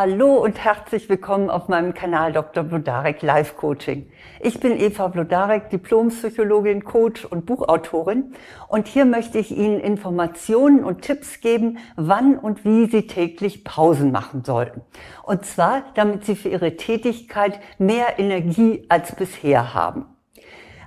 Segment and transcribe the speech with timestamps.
[0.00, 2.62] Hallo und herzlich willkommen auf meinem Kanal Dr.
[2.62, 4.08] Blodarek Life Coaching.
[4.38, 8.32] Ich bin Eva Blodarek, Diplompsychologin, Coach und Buchautorin
[8.68, 14.12] und hier möchte ich Ihnen Informationen und Tipps geben, wann und wie Sie täglich Pausen
[14.12, 14.82] machen sollten.
[15.24, 20.06] Und zwar, damit Sie für Ihre Tätigkeit mehr Energie als bisher haben.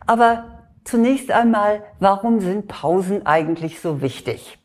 [0.07, 4.60] Aber zunächst einmal, warum sind Pausen eigentlich so wichtig?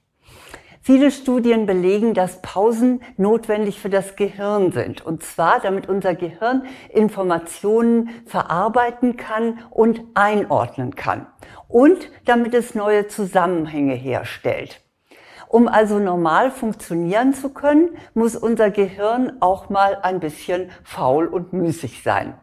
[0.87, 5.05] Viele Studien belegen, dass Pausen notwendig für das Gehirn sind.
[5.05, 11.27] Und zwar, damit unser Gehirn Informationen verarbeiten kann und einordnen kann.
[11.67, 14.81] Und damit es neue Zusammenhänge herstellt.
[15.49, 21.53] Um also normal funktionieren zu können, muss unser Gehirn auch mal ein bisschen faul und
[21.53, 22.35] müßig sein.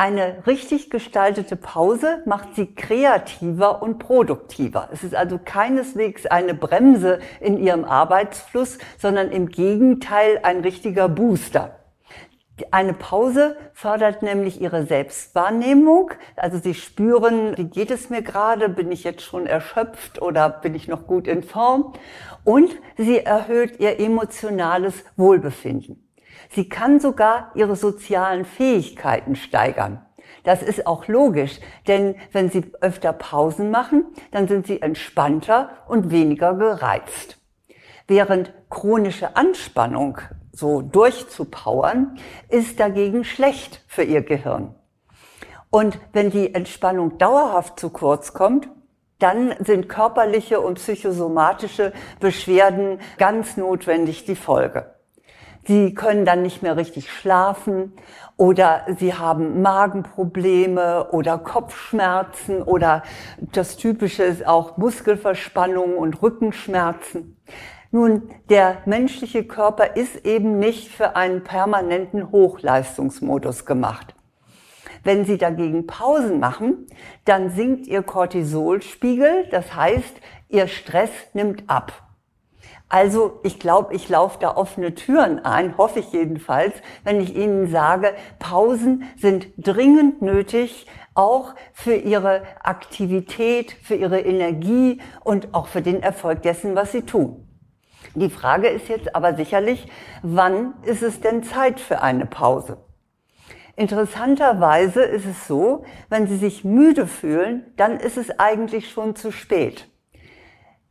[0.00, 4.88] Eine richtig gestaltete Pause macht sie kreativer und produktiver.
[4.92, 11.80] Es ist also keineswegs eine Bremse in ihrem Arbeitsfluss, sondern im Gegenteil ein richtiger Booster.
[12.70, 16.12] Eine Pause fördert nämlich ihre Selbstwahrnehmung.
[16.36, 18.68] Also sie spüren, wie geht es mir gerade?
[18.68, 21.94] Bin ich jetzt schon erschöpft oder bin ich noch gut in Form?
[22.44, 26.07] Und sie erhöht ihr emotionales Wohlbefinden.
[26.50, 30.04] Sie kann sogar ihre sozialen Fähigkeiten steigern.
[30.44, 36.10] Das ist auch logisch, denn wenn Sie öfter Pausen machen, dann sind Sie entspannter und
[36.10, 37.38] weniger gereizt.
[38.06, 40.18] Während chronische Anspannung
[40.52, 42.18] so durchzupowern,
[42.48, 44.74] ist dagegen schlecht für Ihr Gehirn.
[45.70, 48.68] Und wenn die Entspannung dauerhaft zu kurz kommt,
[49.18, 54.94] dann sind körperliche und psychosomatische Beschwerden ganz notwendig die Folge.
[55.68, 57.92] Sie können dann nicht mehr richtig schlafen
[58.38, 63.02] oder sie haben Magenprobleme oder Kopfschmerzen oder
[63.38, 67.36] das Typische ist auch Muskelverspannungen und Rückenschmerzen.
[67.90, 74.14] Nun, der menschliche Körper ist eben nicht für einen permanenten Hochleistungsmodus gemacht.
[75.04, 76.86] Wenn Sie dagegen Pausen machen,
[77.26, 80.14] dann sinkt Ihr Cortisolspiegel, das heißt,
[80.48, 82.07] Ihr Stress nimmt ab.
[82.88, 87.70] Also ich glaube, ich laufe da offene Türen ein, hoffe ich jedenfalls, wenn ich Ihnen
[87.70, 95.82] sage, Pausen sind dringend nötig, auch für Ihre Aktivität, für Ihre Energie und auch für
[95.82, 97.44] den Erfolg dessen, was Sie tun.
[98.14, 99.86] Die Frage ist jetzt aber sicherlich,
[100.22, 102.78] wann ist es denn Zeit für eine Pause?
[103.76, 109.30] Interessanterweise ist es so, wenn Sie sich müde fühlen, dann ist es eigentlich schon zu
[109.30, 109.88] spät.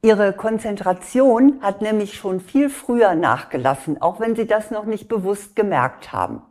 [0.04, 5.56] Ihre Konzentration hat nämlich schon viel früher nachgelassen, auch wenn Sie das noch nicht bewusst
[5.56, 6.44] gemerkt haben.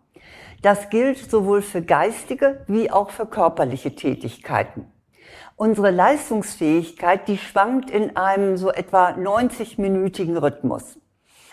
[0.63, 4.91] Das gilt sowohl für geistige wie auch für körperliche Tätigkeiten.
[5.55, 10.99] Unsere Leistungsfähigkeit, die schwankt in einem so etwa 90-minütigen Rhythmus.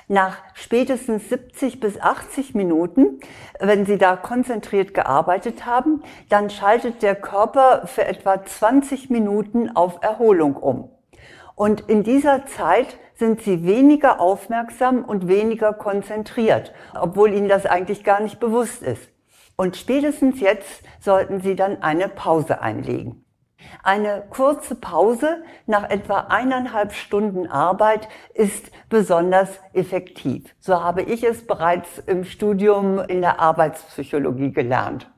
[0.08, 3.20] Nach spätestens 70 bis 80 Minuten,
[3.60, 10.00] wenn Sie da konzentriert gearbeitet haben, dann schaltet der Körper für etwa 20 Minuten auf
[10.02, 10.90] Erholung um.
[11.56, 18.03] Und in dieser Zeit sind sie weniger aufmerksam und weniger konzentriert, obwohl ihnen das eigentlich
[18.03, 19.09] gar nicht bewusst ist.
[19.56, 23.24] Und spätestens jetzt sollten sie dann eine Pause einlegen.
[23.81, 30.53] Eine kurze Pause nach etwa eineinhalb Stunden Arbeit ist besonders effektiv.
[30.59, 35.09] So habe ich es bereits im Studium in der Arbeitspsychologie gelernt.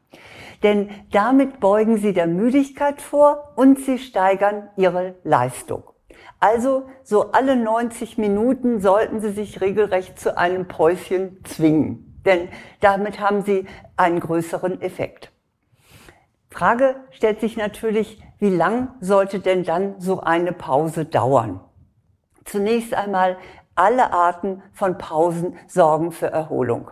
[0.64, 5.95] Denn damit beugen Sie der Müdigkeit vor und Sie steigern Ihre Leistung.
[6.40, 12.50] Also so alle 90 Minuten sollten Sie sich regelrecht zu einem Päuschen zwingen, denn
[12.82, 13.66] damit haben Sie
[13.98, 15.32] einen größeren Effekt.
[16.50, 21.60] Frage stellt sich natürlich, wie lang sollte denn dann so eine Pause dauern?
[22.46, 23.38] Zunächst einmal,
[23.76, 26.92] alle Arten von Pausen sorgen für Erholung.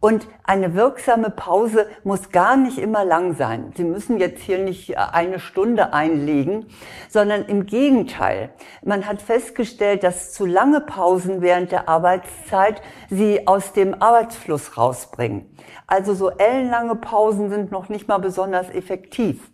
[0.00, 3.74] Und eine wirksame Pause muss gar nicht immer lang sein.
[3.76, 6.66] Sie müssen jetzt hier nicht eine Stunde einlegen,
[7.10, 8.48] sondern im Gegenteil.
[8.82, 12.80] Man hat festgestellt, dass zu lange Pausen während der Arbeitszeit
[13.10, 15.54] sie aus dem Arbeitsfluss rausbringen.
[15.86, 19.50] Also so ellenlange Pausen sind noch nicht mal besonders effektiv.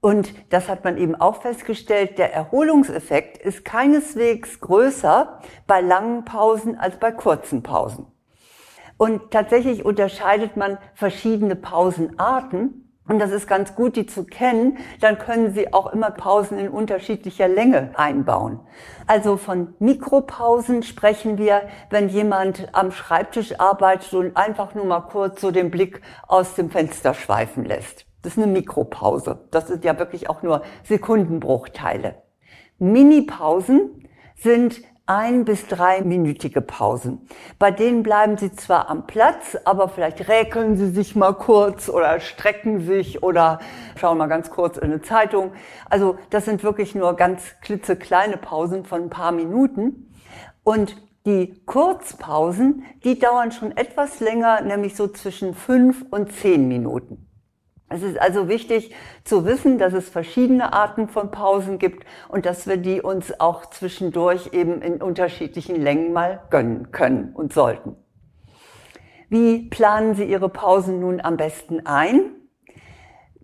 [0.00, 6.78] Und das hat man eben auch festgestellt, der Erholungseffekt ist keineswegs größer bei langen Pausen
[6.78, 8.06] als bei kurzen Pausen.
[8.98, 12.84] Und tatsächlich unterscheidet man verschiedene Pausenarten.
[13.06, 14.76] Und das ist ganz gut, die zu kennen.
[15.00, 18.60] Dann können Sie auch immer Pausen in unterschiedlicher Länge einbauen.
[19.06, 25.40] Also von Mikropausen sprechen wir, wenn jemand am Schreibtisch arbeitet und einfach nur mal kurz
[25.40, 28.04] so den Blick aus dem Fenster schweifen lässt.
[28.20, 29.46] Das ist eine Mikropause.
[29.52, 32.16] Das sind ja wirklich auch nur Sekundenbruchteile.
[32.78, 37.26] Minipausen sind ein bis dreiminütige Pausen.
[37.58, 42.20] Bei denen bleiben Sie zwar am Platz, aber vielleicht räkeln Sie sich mal kurz oder
[42.20, 43.58] strecken sich oder
[43.96, 45.52] schauen mal ganz kurz in eine Zeitung.
[45.88, 50.12] Also das sind wirklich nur ganz klitzekleine Pausen von ein paar Minuten.
[50.62, 57.27] Und die Kurzpausen, die dauern schon etwas länger, nämlich so zwischen fünf und zehn Minuten.
[57.90, 58.94] Es ist also wichtig
[59.24, 63.66] zu wissen, dass es verschiedene Arten von Pausen gibt und dass wir die uns auch
[63.66, 67.96] zwischendurch eben in unterschiedlichen Längen mal gönnen können und sollten.
[69.30, 72.34] Wie planen Sie Ihre Pausen nun am besten ein?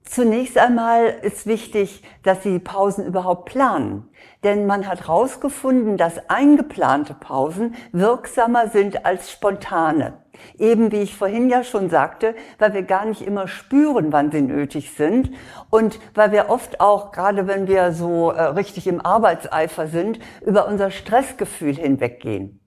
[0.03, 4.11] Zunächst einmal ist wichtig, dass Sie Pausen überhaupt planen.
[4.43, 10.24] Denn man hat herausgefunden, dass eingeplante Pausen wirksamer sind als spontane.
[10.59, 14.43] Eben wie ich vorhin ja schon sagte, weil wir gar nicht immer spüren, wann sie
[14.43, 15.31] nötig sind
[15.71, 20.69] und weil wir oft auch, gerade wenn wir so äh, richtig im Arbeitseifer sind, über
[20.69, 22.61] unser Stressgefühl hinweggehen.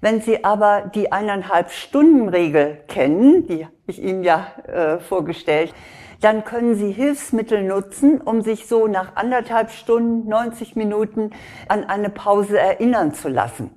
[0.00, 5.74] Wenn Sie aber die eineinhalb Stunden Regel kennen, die ich Ihnen ja äh, vorgestellt,
[6.20, 11.30] dann können Sie Hilfsmittel nutzen, um sich so nach anderthalb Stunden, 90 Minuten
[11.68, 13.70] an eine Pause erinnern zu lassen.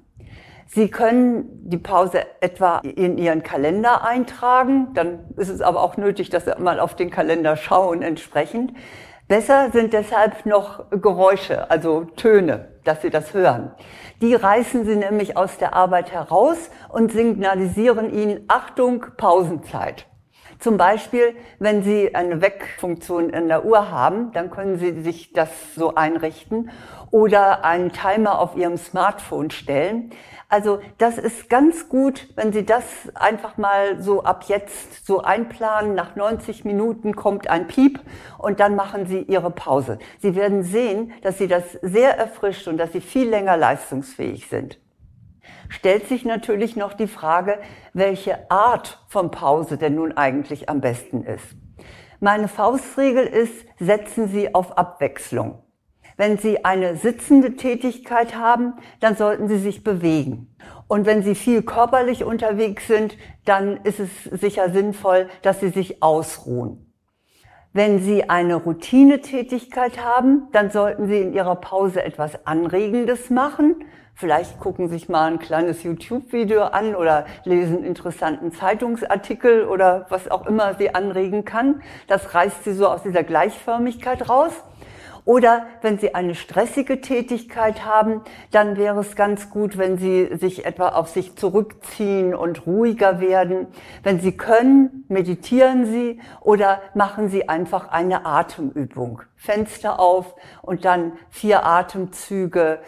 [0.74, 6.32] Sie können die Pause etwa in Ihren Kalender eintragen, dann ist es aber auch nötig,
[6.32, 8.74] dass Sie mal auf den Kalender schauen entsprechend.
[9.28, 13.72] Besser sind deshalb noch Geräusche, also Töne, dass Sie das hören.
[14.22, 20.08] Die reißen Sie nämlich aus der Arbeit heraus und signalisieren Ihnen Achtung, Pausenzeit.
[20.64, 25.50] Zum Beispiel, wenn Sie eine Wegfunktion in der Uhr haben, dann können Sie sich das
[25.76, 26.72] so einrichten
[27.12, 30.12] oder einen Timer auf Ihrem Smartphone stellen.
[30.48, 35.96] Also das ist ganz gut, wenn Sie das einfach mal so ab jetzt so einplanen.
[35.96, 38.00] Nach 90 Minuten kommt ein Piep
[38.38, 40.00] und dann machen Sie Ihre Pause.
[40.20, 44.80] Sie werden sehen, dass Sie das sehr erfrischt und dass Sie viel länger leistungsfähig sind
[45.70, 47.60] stellt sich natürlich noch die Frage,
[47.94, 51.56] welche Art von Pause denn nun eigentlich am besten ist.
[52.20, 55.62] Meine Faustregel ist, setzen Sie auf Abwechslung.
[56.16, 60.56] Wenn Sie eine sitzende Tätigkeit haben, dann sollten Sie sich bewegen.
[60.88, 66.04] Und wenn Sie viel körperlich unterwegs sind, dann ist es sicher sinnvoll, dass Sie sich
[66.04, 66.94] ausruhen.
[67.74, 73.84] Wenn Sie eine Routinetätigkeit haben, dann sollten Sie in Ihrer Pause etwas Anregendes machen,
[74.16, 80.46] Vielleicht gucken sich mal ein kleines YouTube-Video an oder lesen interessanten Zeitungsartikel oder was auch
[80.46, 81.82] immer sie anregen kann.
[82.08, 84.54] Das reißt sie so aus dieser Gleichförmigkeit raus.
[85.26, 88.22] Oder wenn Sie eine stressige Tätigkeit haben,
[88.52, 93.68] dann wäre es ganz gut, wenn Sie sich etwa auf sich zurückziehen und ruhiger werden.
[94.04, 99.22] Wenn Sie können, meditieren Sie oder machen Sie einfach eine Atemübung.
[99.38, 102.80] Fenster auf und dann vier Atemzüge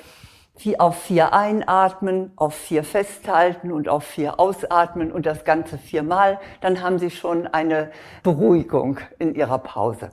[0.58, 6.40] wie auf vier einatmen, auf vier festhalten und auf vier ausatmen und das Ganze viermal,
[6.62, 7.92] dann haben Sie schon eine
[8.24, 10.12] Beruhigung in Ihrer Pause.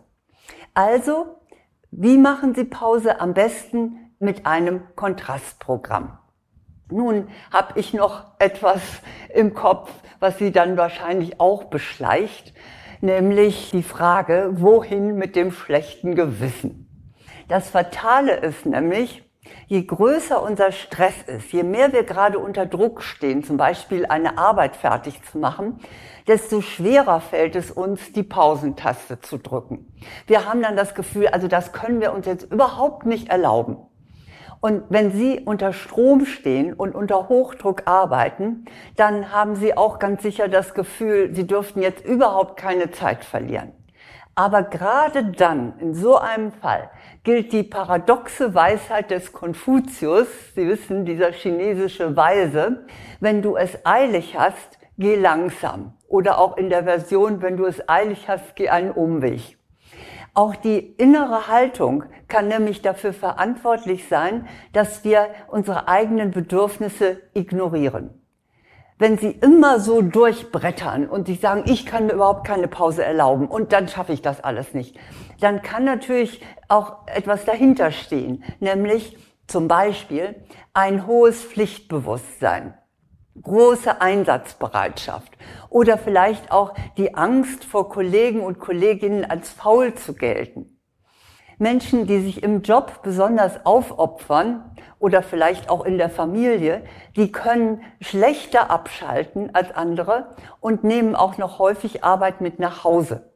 [0.75, 1.39] Also,
[1.91, 6.19] wie machen Sie Pause am besten mit einem Kontrastprogramm?
[6.91, 8.81] Nun habe ich noch etwas
[9.33, 12.53] im Kopf, was Sie dann wahrscheinlich auch beschleicht,
[13.01, 16.89] nämlich die Frage, wohin mit dem schlechten Gewissen?
[17.49, 19.25] Das Fatale ist nämlich,
[19.73, 24.37] Je größer unser Stress ist, je mehr wir gerade unter Druck stehen, zum Beispiel eine
[24.37, 25.81] Arbeit fertig zu machen,
[26.29, 29.91] desto schwerer fällt es uns, die Pausentaste zu drücken.
[30.27, 33.79] Wir haben dann das Gefühl, also das können wir uns jetzt überhaupt nicht erlauben.
[34.61, 40.23] Und wenn Sie unter Strom stehen und unter Hochdruck arbeiten, dann haben Sie auch ganz
[40.23, 43.73] sicher das Gefühl, Sie dürften jetzt überhaupt keine Zeit verlieren.
[44.35, 46.91] Aber gerade dann, in so einem Fall,
[47.23, 52.87] gilt die paradoxe Weisheit des Konfuzius, Sie wissen, dieser chinesische Weise,
[53.21, 55.93] wenn du es eilig hast, geh langsam.
[56.09, 59.59] Oder auch in der Version, wenn du es eilig hast, geh einen Umweg.
[60.33, 68.22] Auch die innere Haltung kann nämlich dafür verantwortlich sein, dass wir unsere eigenen Bedürfnisse ignorieren
[69.03, 73.49] wenn sie immer so durchbrettern und sich sagen, ich kann mir überhaupt keine Pause erlauben
[73.49, 74.97] und dann schaffe ich das alles nicht,
[75.41, 79.19] dann kann natürlich auch etwas dahinter stehen, nämlich
[79.49, 80.37] zum Beispiel
[80.73, 82.75] ein hohes Pflichtbewusstsein,
[83.43, 85.33] große Einsatzbereitschaft
[85.69, 90.79] oder vielleicht auch die Angst vor Kollegen und Kolleginnen als faul zu gelten.
[91.63, 94.65] Menschen, die sich im Job besonders aufopfern
[94.99, 96.83] oder vielleicht auch in der Familie,
[97.17, 103.32] die können schlechter abschalten als andere und nehmen auch noch häufig Arbeit mit nach Hause.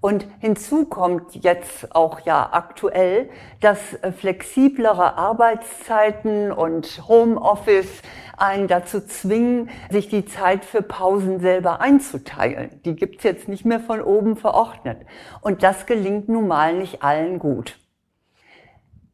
[0.00, 3.28] Und hinzu kommt jetzt auch ja aktuell,
[3.60, 8.02] dass äh, flexiblere Arbeitszeiten und Homeoffice
[8.38, 12.80] einen dazu zwingen, sich die Zeit für Pausen selber einzuteilen.
[12.84, 14.98] Die gibt's jetzt nicht mehr von oben verordnet.
[15.42, 17.78] Und das gelingt nun mal nicht allen gut.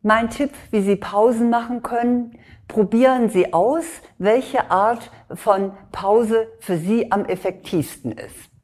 [0.03, 3.85] Mein Tipp, wie Sie Pausen machen können, probieren Sie aus,
[4.19, 8.56] welche Art von Pause für Sie am effektivsten ist.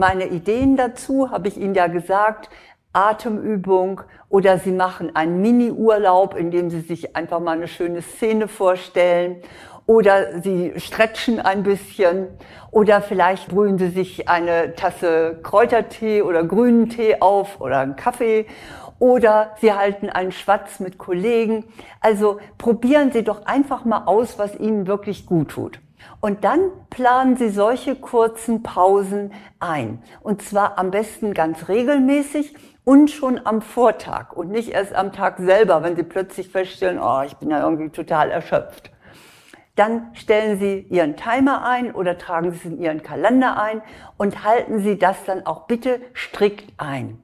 [0.00, 2.48] Meine Ideen dazu habe ich Ihnen ja gesagt.
[2.94, 8.48] Atemübung oder Sie machen einen Mini-Urlaub, in dem Sie sich einfach mal eine schöne Szene
[8.48, 9.42] vorstellen
[9.84, 12.28] oder Sie stretchen ein bisschen
[12.70, 18.46] oder vielleicht brühen Sie sich eine Tasse Kräutertee oder grünen Tee auf oder einen Kaffee
[19.00, 21.64] oder Sie halten einen Schwatz mit Kollegen.
[22.00, 25.78] Also probieren Sie doch einfach mal aus, was Ihnen wirklich gut tut.
[26.20, 30.02] Und dann planen Sie solche kurzen Pausen ein.
[30.20, 32.54] Und zwar am besten ganz regelmäßig
[32.84, 37.22] und schon am Vortag und nicht erst am Tag selber, wenn Sie plötzlich feststellen, oh,
[37.24, 38.90] ich bin ja irgendwie total erschöpft.
[39.76, 43.82] Dann stellen Sie Ihren Timer ein oder tragen Sie es in Ihren Kalender ein
[44.16, 47.22] und halten Sie das dann auch bitte strikt ein.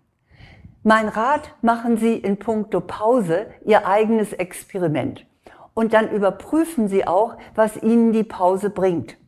[0.83, 5.27] Mein Rat, machen Sie in puncto Pause Ihr eigenes Experiment
[5.77, 9.19] und dann überprüfen Sie auch, was Ihnen die Pause bringt.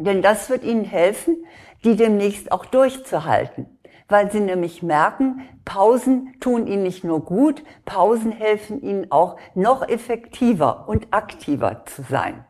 [0.00, 1.46] Denn das wird Ihnen helfen,
[1.84, 3.78] die demnächst auch durchzuhalten.
[4.08, 9.88] Weil Sie nämlich merken, Pausen tun Ihnen nicht nur gut, Pausen helfen Ihnen auch noch
[9.88, 12.44] effektiver und aktiver zu sein.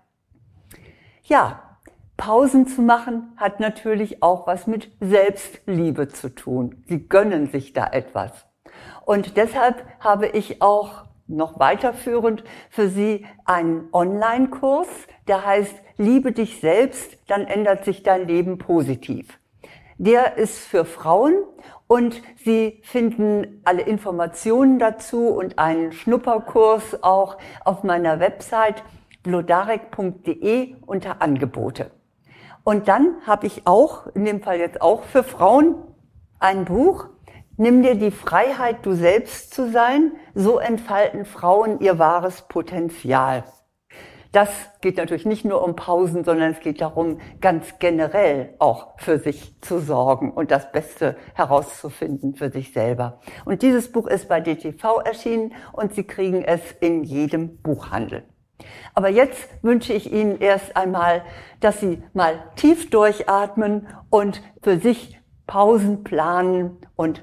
[1.24, 1.76] Ja,
[2.16, 6.82] Pausen zu machen hat natürlich auch was mit Selbstliebe zu tun.
[6.86, 8.46] Sie gönnen sich da etwas.
[9.04, 11.04] Und deshalb habe ich auch
[11.36, 14.88] noch weiterführend für Sie einen Online-Kurs,
[15.28, 19.38] der heißt Liebe dich selbst, dann ändert sich dein Leben positiv.
[19.98, 21.34] Der ist für Frauen
[21.86, 28.82] und Sie finden alle Informationen dazu und einen Schnupperkurs auch auf meiner Website
[29.22, 31.90] blodarek.de unter Angebote.
[32.64, 35.76] Und dann habe ich auch, in dem Fall jetzt auch für Frauen,
[36.38, 37.08] ein Buch,
[37.58, 43.44] Nimm dir die Freiheit, du selbst zu sein, so entfalten Frauen ihr wahres Potenzial.
[44.32, 44.48] Das
[44.80, 49.60] geht natürlich nicht nur um Pausen, sondern es geht darum, ganz generell auch für sich
[49.60, 53.20] zu sorgen und das Beste herauszufinden für sich selber.
[53.44, 58.24] Und dieses Buch ist bei DTV erschienen und Sie kriegen es in jedem Buchhandel.
[58.94, 61.22] Aber jetzt wünsche ich Ihnen erst einmal,
[61.60, 67.22] dass Sie mal tief durchatmen und für sich Pausen planen und